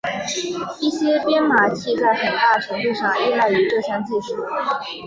[0.79, 4.35] 一些编码器在很大程度上依赖于这项技术。